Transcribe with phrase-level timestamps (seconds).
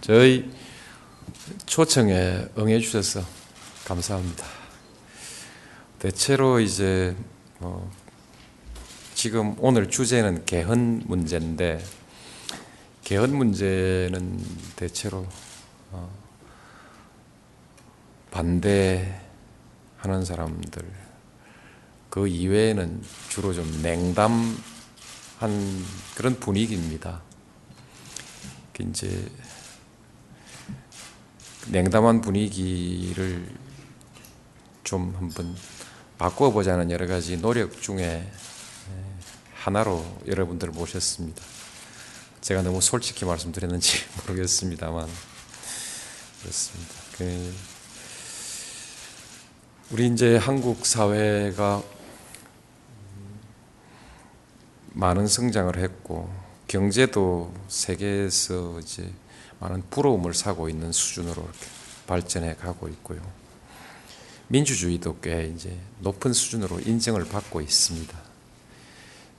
[0.00, 0.50] 저희
[1.66, 3.22] 초청에 응해 주셔서
[3.84, 4.44] 감사합니다.
[5.98, 7.16] 대체로 이제
[7.58, 7.90] 뭐
[9.14, 11.82] 지금 오늘 주제는 개헌 문제인데
[13.02, 14.44] 개헌 문제는
[14.76, 15.26] 대체로
[15.90, 16.10] 어
[18.30, 19.14] 반대하는
[20.24, 20.82] 사람들
[22.10, 24.56] 그 이외에는 주로 좀 냉담한
[26.14, 27.22] 그런 분위기입니다.
[28.80, 29.28] 이제
[31.68, 33.46] 냉담한 분위기를
[34.84, 35.56] 좀 한번
[36.18, 38.30] 바꿔보자는 여러 가지 노력 중에
[39.54, 41.42] 하나로 여러분들을 모셨습니다.
[42.40, 45.08] 제가 너무 솔직히 말씀드렸는지 모르겠습니다만
[46.40, 46.94] 그렇습니다.
[47.18, 47.54] 그
[49.90, 51.82] 우리 이제 한국 사회가
[54.92, 56.32] 많은 성장을 했고
[56.68, 59.12] 경제도 세계에서 이제
[59.60, 61.66] 많은 부러움을 사고 있는 수준으로 이렇게
[62.06, 63.20] 발전해 가고 있고요.
[64.48, 68.16] 민주주의도 꽤 이제 높은 수준으로 인정을 받고 있습니다.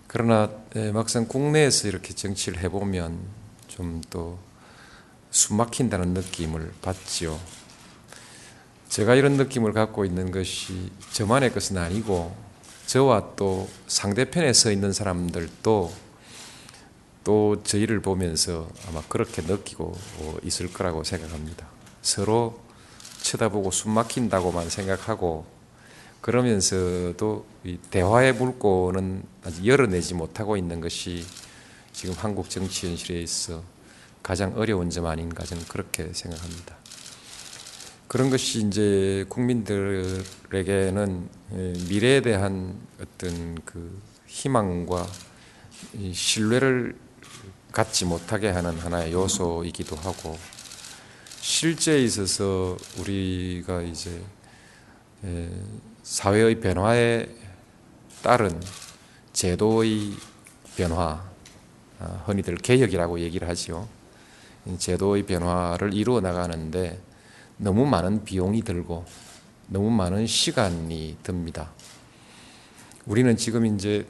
[0.08, 0.50] 그러나
[0.94, 3.20] 막상 국내에서 이렇게 정치를 해보면
[3.68, 4.48] 좀 또
[5.32, 7.40] 숨막힌다는 느낌을 받지요.
[8.90, 12.36] 제가 이런 느낌을 갖고 있는 것이 저만의 것은 아니고
[12.86, 15.94] 저와 또 상대편에 서 있는 사람들도
[17.28, 19.94] 또 저희를 보면서 아마 그렇게 느끼고
[20.44, 21.67] 있을 거라고 생각합니다.
[22.02, 22.58] 서로
[23.22, 25.45] 쳐다보고 숨 막힌다고만 생각하고
[26.22, 27.46] 그러면서도
[27.91, 31.25] 대화의 물꼬는 아직 열어내지 못하고 있는 것이
[31.91, 33.62] 지금 한국 정치 현실에 있어
[34.23, 36.78] 가장 어려운 점 아닌가 저는 그렇게 생각합니다.
[38.07, 41.28] 그런 것이 이제 국민들에게는
[41.90, 45.06] 미래에 대한 어떤 그 희망과
[46.13, 46.96] 신뢰를
[47.78, 50.36] 갖지 못하게 하는 하나의 요소이기도 하고
[51.42, 54.20] 실제에 있어서 우리가 이제
[56.02, 57.30] 사회의 변화에
[58.24, 58.60] 따른
[59.32, 60.14] 제도의
[60.76, 61.24] 변화,
[62.00, 63.88] 아, 흔히들 개혁이라고 얘기를 하지요.
[64.80, 67.00] 제도의 변화를 이루어 나가는데
[67.58, 69.06] 너무 많은 비용이 들고
[69.68, 71.70] 너무 많은 시간이 듭니다.
[73.06, 74.08] 우리는 지금 이제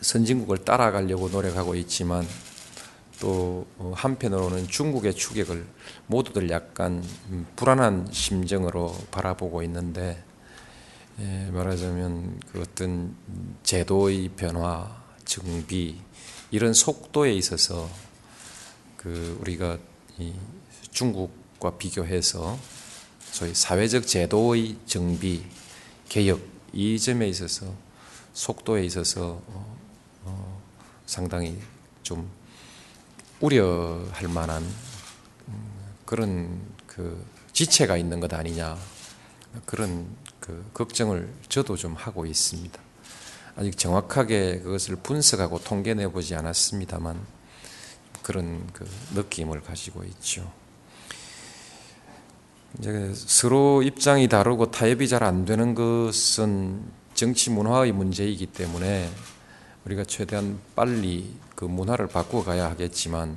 [0.00, 2.24] 선진국을 따라가려고 노력하고 있지만
[3.20, 5.66] 또 한편으로는 중국의 추격을
[6.06, 7.02] 모두들 약간
[7.56, 10.22] 불안한 심정으로 바라보고 있는데
[11.20, 13.14] 예, 말하자면 그 어떤
[13.62, 16.00] 제도의 변화, 정비
[16.50, 17.88] 이런 속도에 있어서
[18.96, 19.78] 그 우리가
[20.90, 22.58] 중국과 비교해서
[23.30, 25.44] 소위 사회적 제도의 정비,
[26.08, 26.40] 개혁
[26.72, 27.72] 이 점에 있어서
[28.32, 29.78] 속도에 있어서 어,
[30.24, 30.62] 어,
[31.06, 31.58] 상당히
[32.02, 32.28] 좀
[33.40, 34.64] 우려할 만한
[36.04, 38.76] 그런 그 지체가 있는 것 아니냐
[39.64, 40.06] 그런
[40.40, 42.78] 그 걱정을 저도 좀 하고 있습니다.
[43.56, 47.18] 아직 정확하게 그것을 분석하고 통계내 보지 않았습니다만
[48.22, 50.50] 그런 그 느낌을 가지고 있죠.
[52.78, 56.82] 이제 서로 입장이 다르고 타협이 잘 안 되는 것은
[57.14, 59.08] 정치 문화의 문제이기 때문에
[59.84, 63.36] 우리가 최대한 빨리 그 문화를 바꾸어 가야 하겠지만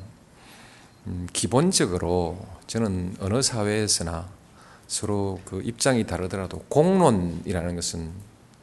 [1.08, 4.28] 음, 기본적으로 저는 어느 사회에서나
[4.88, 8.12] 서로 그 입장이 다르더라도 공론이라는 것은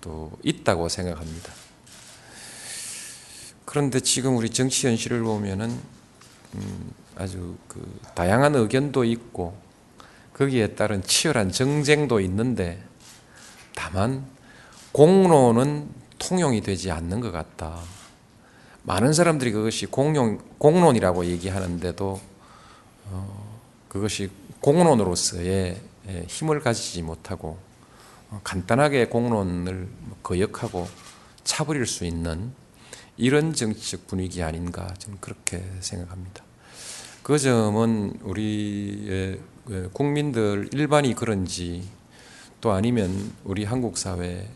[0.01, 1.53] 또 있다고 생각합니다.
[3.65, 5.79] 그런데 지금 우리 정치 현실을 보면은
[6.55, 9.57] 음, 아주 그 다양한 의견도 있고
[10.35, 12.83] 거기에 따른 치열한 정쟁도 있는데
[13.75, 14.27] 다만
[14.93, 15.89] 공론은
[16.19, 17.81] 통용이 되지 않는 것 같다.
[18.85, 22.21] 많은 사람들이 그것이 공용, 공론이라고 얘기하는데도
[23.07, 25.81] 어, 그것이 공론으로서의
[26.29, 27.59] 힘을 가지지 못하고
[28.31, 29.89] 어, 간단하게 공론을
[30.23, 30.87] 거역하고
[31.45, 32.53] 차버릴 수 있는
[33.17, 36.45] 이런 정치적 분위기 아닌가 저는 그렇게 생각합니다.
[37.23, 39.41] 그 점은 우리의
[39.95, 41.89] 국민들 일반이 그런지
[42.61, 44.47] 또 아니면 우리 한국 사회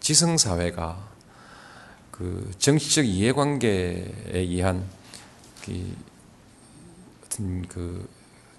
[0.00, 1.15] 지성 사회가
[2.16, 4.88] 그 정치적 이해관계에 의한
[5.64, 5.96] 그
[7.24, 8.08] 어떤 그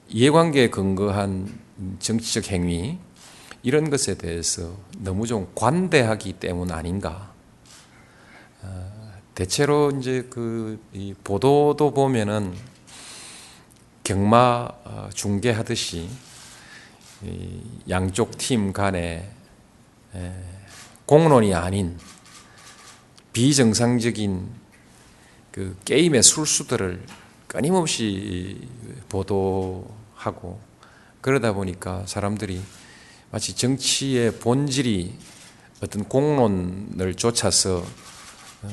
[0.10, 1.60] 이해관계에 근거한
[1.98, 3.00] 정치적 행위
[3.64, 7.34] 이런 것에 대해서 너무 좀 관대하기 때문 아닌가.
[8.62, 12.54] 어, 대체로 이제 그이 보도도 보면은
[14.04, 16.10] 경마 어, 중계하듯이
[17.24, 19.32] 이 양쪽 팀 간에
[20.14, 20.34] 에,
[21.08, 21.98] 공론이 아닌
[23.38, 24.50] 비정상적인
[25.52, 27.06] 그 게임의 술수들을
[27.46, 28.68] 끊임없이
[29.10, 30.60] 보도하고
[31.22, 32.60] 그러다 보니까 사람들이
[33.30, 35.20] 마치 정치의 본질이
[35.84, 37.86] 어떤 공론을 쫓아서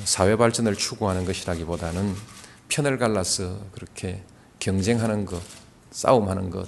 [0.07, 2.15] 사회 발전을 추구하는 것이라기보다는
[2.71, 4.23] 편을 갈라서 그렇게
[4.61, 5.43] 경쟁하는 것,
[5.91, 6.67] 싸움하는 것,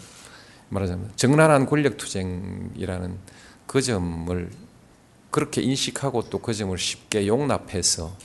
[0.68, 3.16] 말하자면 정난한 권력 투쟁이라는
[3.66, 4.50] 그 점을
[5.30, 8.16] 그렇게 인식하고 또 그 점을 쉽게 용납해서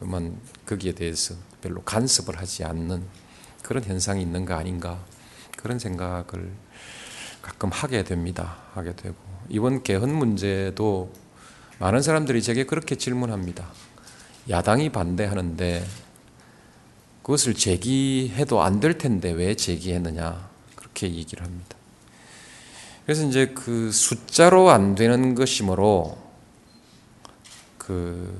[0.00, 3.02] 만 거기에 대해서 별로 간섭을 하지 않는
[3.62, 4.98] 그런 현상이 있는 거 아닌가
[5.56, 6.52] 그런 생각을
[7.42, 8.56] 가끔 하게 됩니다.
[8.74, 9.16] 하게 되고
[9.48, 11.12] 이번 개헌 문제도
[11.78, 13.66] 많은 사람들이 제게 그렇게 질문합니다.
[14.48, 15.84] 야당이 반대하는데
[17.22, 21.76] 그것을 제기해도 안 될 텐데 왜 제기했느냐 그렇게 얘기를 합니다.
[23.04, 26.25] 그래서 이제 그 숫자로 안 되는 것이므로
[27.86, 28.36] 그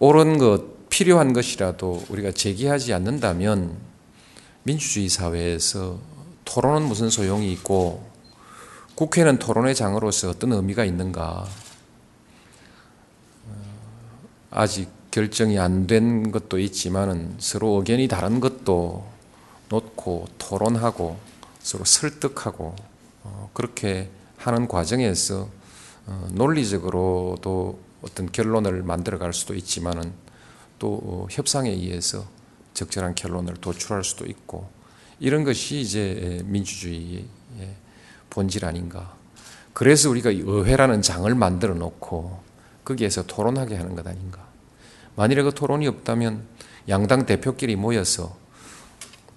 [0.00, 3.78] 옳은 것 필요한 것이라도 우리가 제기하지 않는다면
[4.64, 6.00] 민주주의 사회에서
[6.44, 8.04] 토론은 무슨 소용이 있고
[8.96, 11.46] 국회는 토론의 장으로서 어떤 의미가 있는가?
[14.50, 19.06] 아직 결정이 안 된 것도 있지만은 서로 의견이 다른 것도
[19.68, 21.18] 놓고 토론하고
[21.60, 22.74] 서로 설득하고
[23.22, 25.59] 어, 그렇게 하는 과정에서 어,
[26.30, 30.12] 논리적으로도 어떤 결론을 만들어 갈 수도 있지만은
[30.78, 32.24] 또 어, 협상에 의해서
[32.74, 34.68] 적절한 결론을 도출할 수도 있고
[35.18, 37.26] 이런 것이 이제 민주주의의
[38.30, 39.14] 본질 아닌가.
[39.72, 42.40] 그래서 우리가 의회라는 장을 만들어 놓고
[42.84, 44.46] 거기에서 토론하게 하는 것 아닌가.
[45.16, 46.42] 만일에 그 토론이 없다면
[46.88, 48.36] 양당 대표끼리 모여서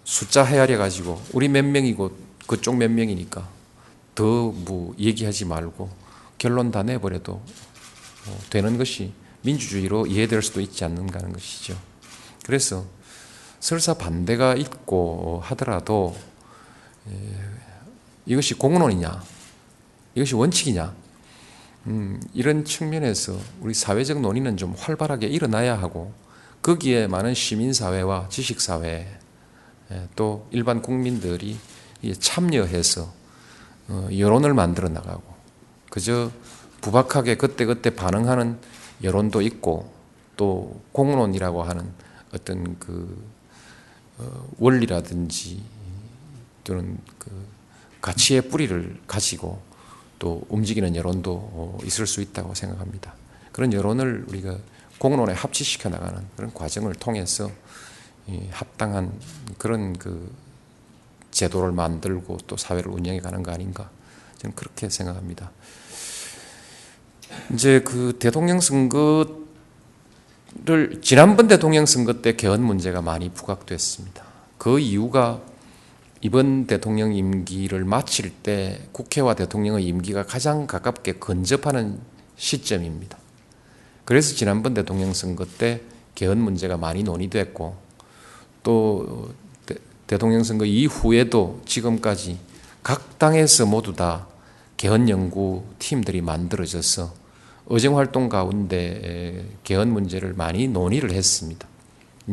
[0.05, 2.11] 숫자 헤아려 가지고 우리 몇 명이고
[2.47, 3.47] 그쪽 몇 명이니까
[4.15, 6.02] 더 뭐 얘기하지 말고
[6.37, 7.33] 결론 다 내버려도
[8.25, 11.77] 뭐 되는 것이 민주주의로 이해될 수도 있지 않는가 하는 것이죠.
[12.45, 12.85] 그래서
[13.59, 16.15] 설사 반대가 있고 하더라도
[18.25, 19.23] 이것이 공론이냐,
[20.15, 20.95] 이것이 원칙이냐,
[21.87, 26.13] 음, 이런 측면에서 우리 사회적 논의는 좀 활발하게 일어나야 하고
[26.61, 29.19] 거기에 많은 시민사회와 지식사회
[30.15, 31.57] 또 일반 국민들이
[32.19, 33.13] 참여해서
[33.89, 35.32] 어, 여론을 만들어 나가고
[35.93, 36.31] 그저
[36.81, 38.57] 부박하게 그때그때 반응하는
[39.03, 39.93] 여론도 있고
[40.35, 41.87] 또 공론이라고 하는
[42.33, 43.23] 어떤 그
[44.17, 45.61] 어, 원리라든지
[46.63, 47.29] 또는 그
[48.01, 49.61] 가치의 뿌리를 가지고
[50.17, 53.13] 또 움직이는 여론도 어, 있을 수 있다고 생각합니다.
[53.51, 54.57] 그런 여론을 우리가
[54.97, 57.51] 공론에 합치시켜 나가는 그런 과정을 통해서
[58.49, 59.13] 합당한
[59.59, 60.33] 그런 그
[61.29, 63.91] 제도를 만들고 또 사회를 운영해 가는 거 아닌가
[64.39, 65.51] 저는 그렇게 생각합니다.
[67.53, 69.35] 이제 그 대통령 선거를
[71.01, 74.23] 지난번 대통령 선거 때 개헌 문제가 많이 부각됐습니다.
[74.57, 75.41] 그 이유가
[76.21, 81.99] 이번 대통령 임기를 마칠 때 국회와 대통령의 임기가 가장 가깝게 근접하는
[82.37, 83.17] 시점입니다.
[84.05, 85.81] 그래서 지난번 대통령 선거 때
[86.15, 87.75] 개헌 문제가 많이 논의됐고
[88.63, 89.33] 또
[90.07, 92.39] 대통령 선거 이후에도 지금까지
[92.81, 94.27] 각 당에서 모두 다
[94.77, 97.22] 개헌 연구 팀들이 만들어져서
[97.67, 101.67] 의정 활동 가운데 개헌 문제를 많이 논의를 했습니다.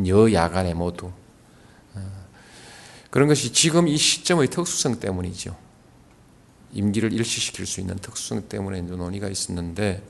[0.07, 1.11] 여야 간에 모두.
[3.11, 5.55] 그런 것이 지금 이 시점의 특수성 때문이죠.
[6.71, 10.01] 임기를 일시시킬 수 있는 특수성 때문에 논의가 있었는데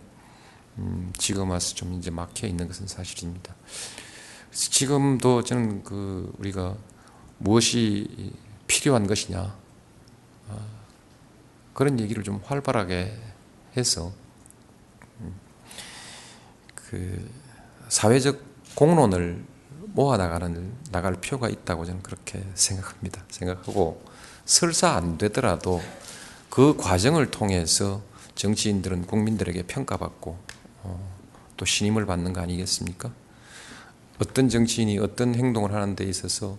[0.77, 3.55] 음, 지금 와서 좀 이제 막혀 있는 것은 사실입니다.
[4.51, 6.75] 지금도 저는 그 우리가
[7.39, 8.33] 무엇이
[8.67, 9.57] 필요한 것이냐
[10.49, 10.57] 아,
[11.73, 13.17] 그런 얘기를 좀 활발하게
[13.75, 14.30] 해서 음,
[16.91, 17.25] 그
[17.87, 18.41] 사회적
[18.75, 19.41] 공론을
[19.93, 23.23] 모아 나가는 나갈 필요가 있다고 저는 그렇게 생각합니다.
[23.29, 24.03] 생각하고
[24.43, 25.81] 설사 안 되더라도
[26.49, 28.01] 그 과정을 통해서
[28.35, 30.37] 정치인들은 국민들에게 평가받고
[30.83, 31.17] 어,
[31.55, 33.09] 또 신임을 받는 거 아니겠습니까?
[34.19, 36.57] 어떤 정치인이 어떤 행동을 하는 데 있어서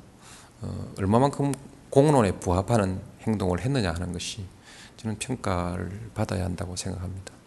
[0.63, 1.53] 어, 얼마만큼
[1.91, 4.47] 공론에 부합하는 행동을 했느냐 하는 것이
[4.97, 7.42] 저는 평가를 받아야 한다고 생각합니다.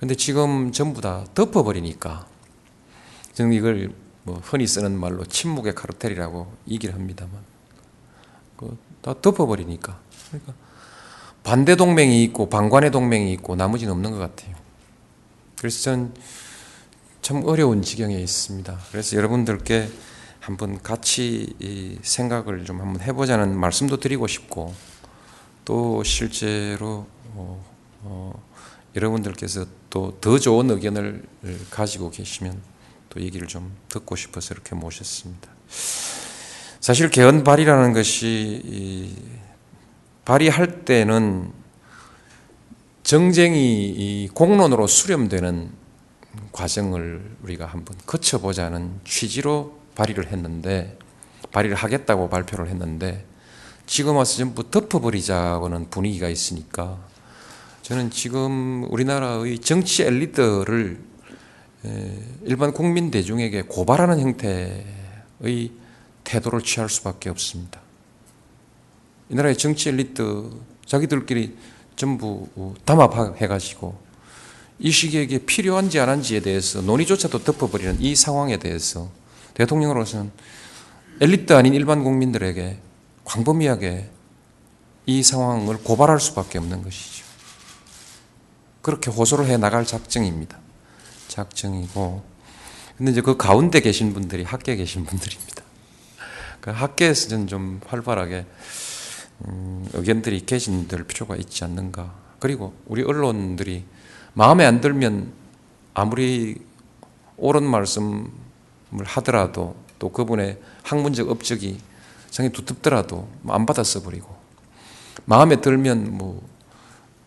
[0.00, 2.26] 근데 지금 전부 다 덮어버리니까
[3.32, 3.92] 저는 이걸
[4.24, 7.40] 뭐 흔히 쓰는 말로 침묵의 카르텔이라고 얘기를 합니다만
[8.56, 10.54] 그다 덮어버리니까 그러니까
[11.42, 14.54] 반대 동맹이 있고 방관의 동맹이 있고 나머지는 없는 것 같아요.
[15.58, 16.12] 그래서 저는
[17.22, 18.78] 참 어려운 지경에 있습니다.
[18.90, 19.88] 그래서 여러분들께
[20.40, 24.74] 한번 같이 생각을 좀 한번 해보자는 말씀도 드리고 싶고
[25.64, 27.64] 또 실제로 어,
[28.02, 28.42] 어,
[28.94, 31.24] 여러분들께서 또 더 좋은 의견을
[31.70, 32.60] 가지고 계시면
[33.10, 35.48] 또 얘기를 좀 듣고 싶어서 이렇게 모셨습니다.
[36.80, 39.14] 사실 개헌 발의라는 것이
[40.24, 41.52] 발의할 때는
[43.02, 45.70] 정쟁이 공론으로 수렴되는
[46.52, 50.98] 과정을 우리가 한번 거쳐보자는 취지로 발의를 했는데
[51.52, 53.24] 발의를 하겠다고 발표를 했는데
[53.86, 56.98] 지금 와서 전부 덮어버리자고는 분위기가 있으니까
[57.86, 60.98] 저는 지금 우리나라의 정치 엘리트를
[62.42, 65.70] 일반 국민 대중에게 고발하는 형태의
[66.24, 67.80] 태도를 취할 수밖에 없습니다.
[69.28, 70.50] 이 나라의 정치 엘리트
[70.84, 71.56] 자기들끼리
[71.94, 72.48] 전부
[72.84, 73.96] 담합해가지고
[74.80, 79.12] 이 시기에 필요한지 안 한지에 대해서 논의조차도 덮어버리는 이 상황에 대해서
[79.54, 80.32] 대통령으로서는
[81.20, 82.78] 엘리트 아닌 일반 국민들에게
[83.24, 84.10] 광범위하게
[85.06, 87.25] 이 상황을 고발할 수밖에 없는 것이죠.
[88.86, 90.60] 그렇게 호소를 해 나갈 작정입니다.
[91.26, 92.22] 작정이고,
[92.96, 95.64] 근데 이제 그 가운데 계신 분들이 학계에 계신 분들입니다.
[96.60, 98.46] 그 학계에서는 좀 활발하게
[99.48, 102.14] 음, 의견들이 개진될 필요가 있지 않는가.
[102.38, 103.84] 그리고 우리 언론들이
[104.34, 105.32] 마음에 안 들면
[105.92, 106.54] 아무리
[107.38, 108.28] 옳은 말씀을
[109.02, 111.80] 하더라도 또 그분의 학문적 업적이
[112.30, 114.32] 상당히 두텁더라도 안 받아 써버리고
[115.24, 116.48] 마음에 들면 뭐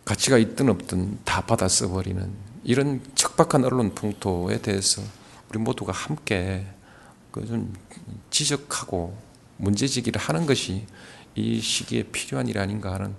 [0.09, 5.03] 가치가 있든 없든 다 받아 써버리는 이런 척박한 언론 풍토에 대해서
[5.49, 6.65] 우리 모두가 함께
[7.31, 7.71] 그좀
[8.31, 9.15] 지적하고
[9.57, 10.87] 문제제기를 하는 것이
[11.35, 13.13] 이 시기에 필요한 일 아닌가 하는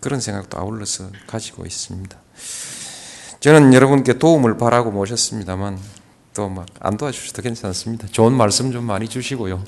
[0.00, 2.18] 그런 생각도 아울러서 가지고 있습니다.
[3.38, 5.78] 저는 여러분께 도움을 바라고 모셨습니다만
[6.34, 8.08] 또 막 안 도와주셔도 괜찮습니다.
[8.08, 9.62] 좋은 말씀 좀 많이 주시고요.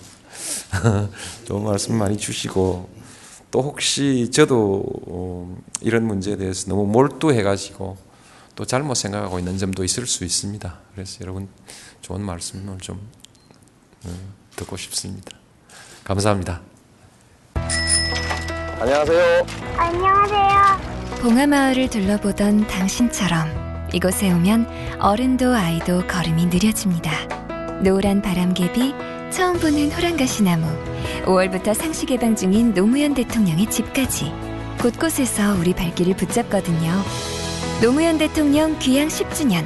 [1.46, 3.05] 좋은 말씀 많이 주시고
[3.50, 7.96] 또 혹시 저도 어, 이런 문제에 대해서 너무 몰두해가지고
[8.54, 10.78] 또 잘못 생각하고 있는 점도 있을 수 있습니다.
[10.94, 11.48] 그래서 여러분
[12.00, 13.00] 좋은 말씀을 좀
[14.04, 14.10] 어,
[14.56, 15.36] 듣고 싶습니다.
[16.04, 16.60] 감사합니다.
[18.78, 19.46] 안녕하세요.
[19.76, 20.96] 안녕하세요.
[21.22, 27.80] 봉하마을을 둘러보던 당신처럼 이곳에 오면 어른도 아이도 걸음이 느려집니다.
[27.82, 28.94] 노란 바람개비,
[29.30, 30.66] 처음 보는 호랑가시나무,
[31.24, 34.32] 5월부터 상시 개방 중인 노무현 대통령의 집까지
[34.80, 36.92] 곳곳에서 우리 발길을 붙잡거든요.
[37.82, 39.64] 노무현 대통령 귀향 10주년,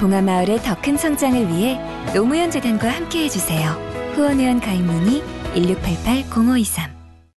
[0.00, 1.78] 봉하마을의 더 큰 성장을 위해
[2.14, 3.72] 노무현 재단과 함께 해 주세요.
[4.14, 5.22] 후원회원 가입 문의
[5.54, 7.01] 1688-0523